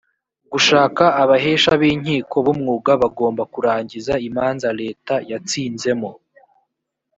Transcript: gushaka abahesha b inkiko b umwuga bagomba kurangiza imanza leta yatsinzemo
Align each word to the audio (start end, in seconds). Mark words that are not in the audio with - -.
gushaka 0.51 1.03
abahesha 1.21 1.71
b 1.79 1.81
inkiko 1.91 2.35
b 2.45 2.47
umwuga 2.53 2.91
bagomba 3.01 3.43
kurangiza 3.53 4.13
imanza 4.27 4.67
leta 4.81 5.13
yatsinzemo 5.31 6.09